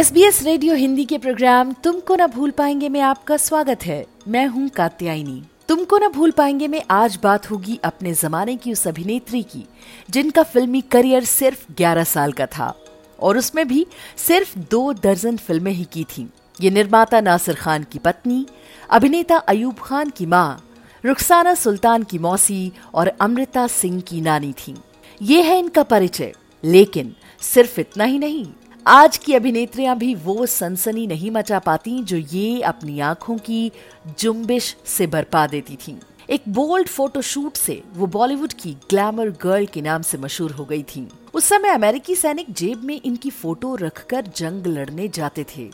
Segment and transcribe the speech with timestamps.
[0.00, 4.06] S B S radio Hindi के programme तुमको न भूल पाएँगे में आपका स्वागत है।
[4.28, 8.88] मैं हूँ कात्यायनी। तुमको न भूल पाएँगे में आज बात होगी अपने जमाने की उस
[8.88, 9.66] अभिनेत्री की,
[10.10, 12.78] जिनका फिल्मी करियर सिर्फ़ 11 साल का था।
[13.20, 16.30] और उसमें भी सिर्फ़ दो दर्जन फ़िल्में ही की थी।
[16.60, 18.46] ये निर्माता नासिर खान की पत्नी,
[18.90, 20.64] अभिनेता अयूब खान की माँ,
[21.04, 24.74] रुखसाना सुल्तान की मौसी और अमृता सिंह की नानी थी।
[25.22, 26.32] ये है इनका परिचय,
[26.64, 28.44] लेकिन सिर्फ़ इतना ही नहीं
[28.86, 33.70] आज की अभिनेत्रियाँ भी वो सनसनी नहीं मचा पाती जो ये अपनी आँखों की
[34.18, 35.94] जुम्बिश से बरपा देती थीं।
[36.30, 40.82] एक बोल्ड फोटोशूट से वो बॉलीवुड की ग्लैमर गर्ल के नाम से मशहूर हो गई
[40.86, 45.68] थीं। उस समय अमेरिकी सैनिक जेब में इनकी फ़ोटो रखकर जंग लड़ने जाते थे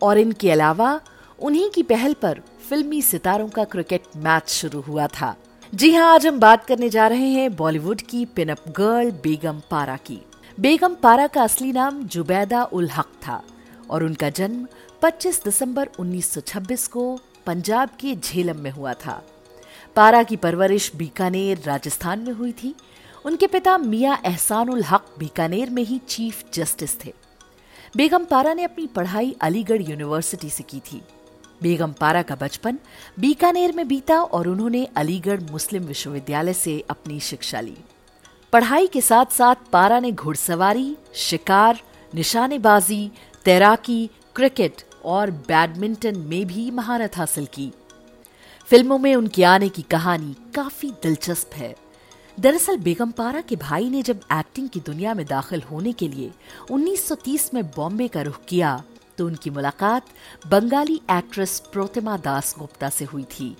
[0.00, 1.00] और इनके अलावा
[1.38, 5.34] उन्हीं की पहल पर फिल्मी सितारों का क्रिकेट मैच शुरू हुआ था
[5.72, 9.96] जी हाँ आज हम बात करने जा रहे हैं बॉलीवुड की पिनअप गर्ल बेगम पारा
[10.06, 10.20] की
[10.60, 13.42] बेगम पारा का असली नाम जुबैदा उल हक था
[13.90, 14.66] और उनका जन्म
[15.02, 19.22] 25 दिसंबर 1926 को पंजाब के झेलम में हुआ था।
[19.96, 22.74] पारा की परवरिश बीकानेर राजस्थान में हुई थी।
[23.24, 27.12] उनके पिता मियाँ एहसान उल हक बीकानेर में ही चीफ जस्टिस थे।
[27.96, 31.02] बेगम पारा ने अपनी पढ़ाई अलीगढ़ यूनिवर्सिटी से की थी।
[31.62, 32.78] बेगम पारा का बचपन
[33.18, 37.76] बीकानेर में बीता और उन्होंने अलीगढ़ मुस्लिम विश्वविद्यालय से अपनी शिक्षा ली।
[38.52, 41.80] पढ़ाई के साथ साथ पारा ने घुड़सवारी, शिकार,
[42.12, 43.10] निशानेबाजी,
[43.44, 47.70] तैराकी, क्रिकेट और बैडमिंटन में भी महारत हासिल की।
[48.68, 51.74] फ़िल्मों में उनके आने की कहानी काफ़ी दिलचस्प है।
[52.38, 56.30] दरअसल बेगम पारा के भाई ने जब एक्टिंग की दुनिया में दाखिल होने के लिए
[56.70, 58.82] 1930 में बॉम्बे का रुख किया
[59.18, 60.06] तो उनकी मुलाकात
[60.46, 63.56] बंगाली एक्ट्रेस प्रोतिमा दास गुप्ता से हुई थी।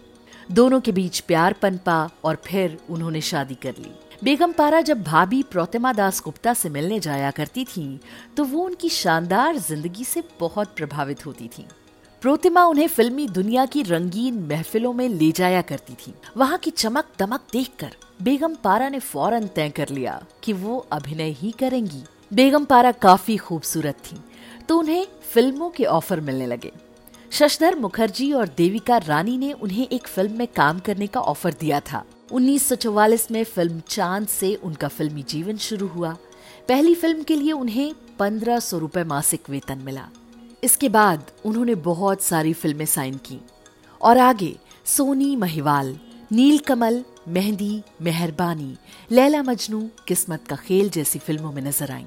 [0.53, 3.93] दोनों के बीच प्यार पनपा और फिर उन्होंने शादी कर ली।
[4.25, 8.01] बेगम पारा जब भाभी प्रोतिमा दास गुप्ता से मिलने जाया करती थी
[8.37, 11.65] तो वो उनकी शानदार ज़िंदगी से बहुत प्रभावित होती थी।
[12.23, 17.09] प्रोतिमा उन्हें फिल्मी दुनिया की रंगीन महफिलों में ले जाया करती थी। वहाँ की चमक
[17.19, 22.03] दमक देखकर बेगम पारा ने फ़ौरन तय कर लिया कि वो अभिनय ही करेंगी।
[22.33, 24.21] बेगम पारा काफ़ी खूबसूरत थी
[24.69, 26.73] तो उन्हें फ़िल्मों के ऑफ़र मिलने लगे।
[27.33, 31.81] शशधर मुखर्जी और देविका रानी ने उन्हें एक फ़िल्म में काम करने का ऑफ़र दिया
[31.83, 36.17] था। 1944 में फ़िल्म चाँद से उनका फिल्मी जीवन शुरू हुआ।
[36.69, 40.09] पहली फ़िल्म के लिए उन्हें पंद्रह सौ रूपए मासिक वेतन मिला।
[40.65, 43.41] इसके बाद उन्होंने बहुत सारी फ़िल्में साइन की।
[44.03, 45.99] और आगे, सोनी महिवाल,
[46.33, 48.77] नीलकमल, मेहंदी, मेहरबानी,
[49.11, 52.07] लैला मजनू, किस्मत का खेल जैसी फ़िल्मों में नज़र आईं।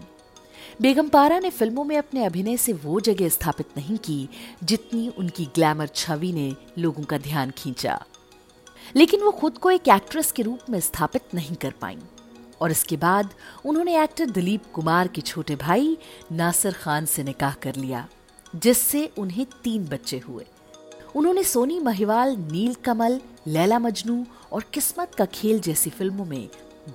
[0.82, 4.30] बेगम पारा ने फ़िल्मों में अपने अभिनय से वो जगह स्थापित नहीं की
[4.64, 8.06] जितनी उनकी ग्लैमर छवि ने लोगों का ध्यान खींचा।
[8.96, 11.98] लेकिन वो खुद को एक एक्ट्रेस के रूप में स्थापित नहीं कर पाई।
[12.62, 13.30] और इसके बाद
[13.66, 15.98] उन्होंने एक्टर दिलीप कुमार के छोटे भाई
[16.32, 18.08] नासिर खान से निकाह कर लिया,
[18.56, 20.46] जिससे उन्हें तीन बच्चे हुए।
[21.16, 26.50] उन्होंने सोनी महिवाल, नील कमल, लैला मजनू और किस्मत का खेल जैसी फ़िल्मों में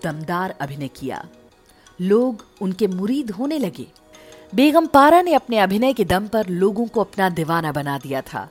[0.04, 1.28] दमदार अभिनय किया।
[2.00, 3.86] लोग उनके मुरीद होने लगे।
[4.54, 8.48] बेगम पारा ने अपने अभिनय के दम पर लोगों को अपना दीवाना बना दिया था।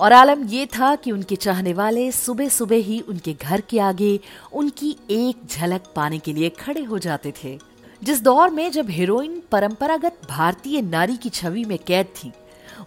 [0.00, 4.20] और आलम यह था कि उनके चाहने वाले सुबह सुबह ही उनके घर के आगे
[4.52, 7.58] उनकी एक झलक पाने के लिए खड़े हो जाते थे।
[8.02, 12.32] जिस दौर में जब हीरोइन परंपरागत भारतीय नारी की छवि में कैद थी,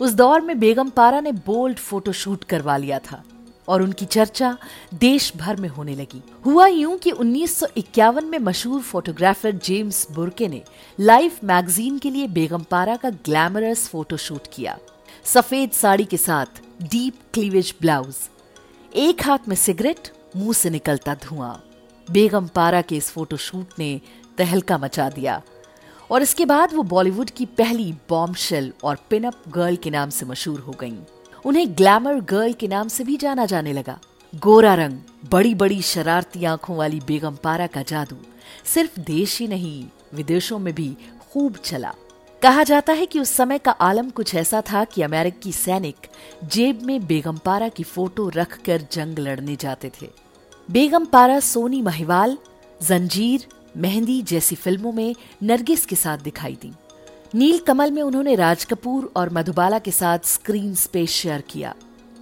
[0.02, 3.24] उस दौर में बेगम पारा ने बोल्ड फोटोशूट करवा लिया था
[3.68, 4.58] और उनकी चर्चा
[4.94, 10.62] देश भर में होने लगी। हुआ यूँ कि 1951 में मशहूर फोटोग्राफर जेम्स बुर्के ने
[11.00, 14.78] लाइफ मैगजीन के लिए बेगम पारा का ग्लैमरस फोटोशूट किया।
[15.26, 18.16] सफ़ेद साड़ी के साथ डीप क्लीवेज ब्लाउज
[18.96, 21.54] एक हाथ में सिगरेट मुँह से निकलता धुआँ।
[22.08, 24.02] बेगम पारा के इस फोटोशूट ने
[24.38, 25.42] तहलका मचा दिया।
[26.12, 30.60] और इसके बाद वो बॉलीवुड की पहली बॉम्बशेल और पिनअप गर्ल के नाम से मशहूर
[30.60, 30.98] हो गईं।
[31.46, 34.00] उन्हें ग्लैमर गर्ल के नाम से भी जाना जाने लगा।
[34.34, 35.00] गोरा रंग
[35.32, 38.18] बड़ी बड़ी शरारती आँखों वाली बेगम पारा का जादू
[38.66, 40.96] सिर्फ़ देश ही नहीं, विदेशों में भी
[41.32, 41.94] खूब चला।
[42.44, 46.08] कहा जाता है कि उस समय का आलम कुछ ऐसा था कि अमेरिकी सैनिक
[46.46, 50.10] जेब में बेगम पारा की फ़ोटो रखकर जंग लड़ने जाते थे।
[50.72, 52.38] बेगम पारा सोनी महिवाल,
[52.84, 53.46] जंजीर,
[53.78, 56.72] मेहंदी जैसी फ़िल्मों में नरगिस के साथ दिखाई दी।
[57.36, 61.76] नील कमल में उन्होंने राज कपूर और मधुबाला के साथ स्क्रीन स्पेस शेयर किया।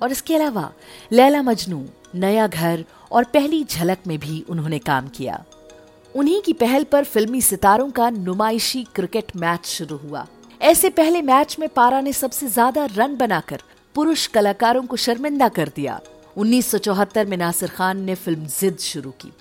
[0.03, 0.71] और इसके अलावा
[1.11, 1.85] लैला मजनू,
[2.15, 5.43] नया घर और पहली झलक में भी उन्होंने काम किया।
[6.15, 10.25] उन्हीं की पहल पर फिल्मी सितारों का नुमाइशी क्रिकेट मैच शुरू हुआ।
[10.61, 13.61] ऐसे पहले मैच में पारा ने सबसे ज़्यादा रन बनाकर
[13.95, 15.99] पुरुष कलाकारों को शर्मिंदा कर दिया।
[16.37, 19.31] 1974 में नासिर खान ने फ़िल्म जिद शुरू की।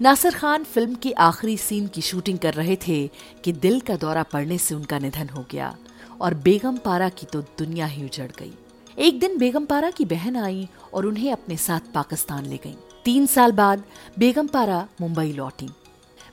[0.00, 3.06] नासिर खान फ़िल्म के आखिरी सीन की शूटिंग कर रहे थे
[3.44, 5.74] कि दिल का दौरा पड़ने से उनका निधन हो गया
[6.20, 8.52] और बेगम पारा की तो दुनिया ही उजड़ गई।
[8.98, 13.26] एक दिन बेगम पारा की बहन आई और उन्हें अपने साथ पाकिस्तान ले गई। तीन
[13.26, 13.82] साल बाद
[14.18, 15.68] बेगम पारा मुंबई लौटी।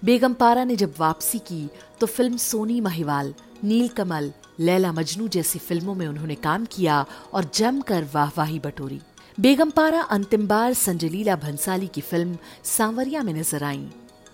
[0.04, 1.68] बेगम पारा ने जब वापसी की
[2.00, 3.34] तो फ़िल्म सोनी महिवाल
[3.64, 9.00] नील कमल लैला मजनू जैसी फ़िल्मों में उन्होंने काम किया और जमकर वाहवाही बटोरी।
[9.40, 13.88] बेगम पारा अंतिम बार संजलीला भंसाली की फ़िल्म सांवरिया में नज़र आई,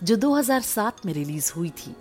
[0.03, 1.95] जो 2007 में रिलीज़ हुई थी।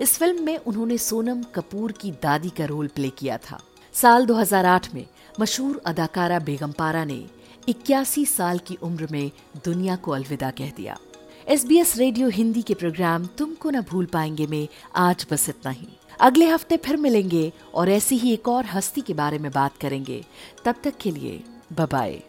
[0.00, 3.60] इस फ़िल्म में उन्होंने सोनम कपूर की दादी का रोल प्ले किया था।
[3.94, 5.06] साल 2008 में
[5.40, 7.24] मशहूर अदाकारा बेगम पारा ने
[7.68, 9.30] इक्यासी साल की उम्र में
[9.64, 10.98] दुनिया को अलविदा कह दिया।
[11.48, 15.70] S B S radio Hindi के प्रोग्राम तुमको ना भूल पाएँगे में आज बस इतना
[15.70, 15.86] ही।
[16.20, 20.24] अगले हफ़्ते फिर मिलेंगे और ऐसी ही एक और हस्ती के बारे में बात करेंगे।
[20.64, 21.42] तब तक के लिए
[21.72, 22.22] बाय